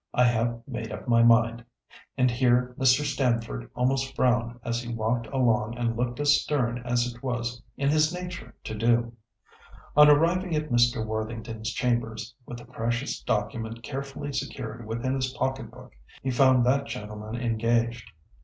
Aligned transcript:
I 0.15 0.23
have 0.23 0.67
made 0.67 0.91
up 0.91 1.07
my 1.07 1.21
mind." 1.21 1.63
And 2.17 2.31
here 2.31 2.73
Mr. 2.79 3.03
Stamford 3.03 3.69
almost 3.75 4.15
frowned 4.15 4.59
as 4.63 4.81
he 4.81 4.91
walked 4.91 5.27
along 5.27 5.77
and 5.77 5.95
looked 5.95 6.19
as 6.19 6.41
stern 6.41 6.79
as 6.79 7.05
it 7.05 7.21
was 7.21 7.61
in 7.77 7.89
his 7.89 8.11
nature 8.11 8.55
to 8.63 8.73
do. 8.73 9.13
On 9.95 10.09
arriving 10.09 10.55
at 10.55 10.71
Mr. 10.71 11.05
Worthington's 11.05 11.71
chambers, 11.71 12.33
with 12.47 12.57
the 12.57 12.65
precious 12.65 13.21
document 13.21 13.83
carefully 13.83 14.33
secured 14.33 14.87
within 14.87 15.13
his 15.13 15.33
pocket 15.33 15.69
book, 15.69 15.91
he 16.23 16.31
found 16.31 16.65
that 16.65 16.87
gentleman 16.87 17.35
engaged. 17.35 18.11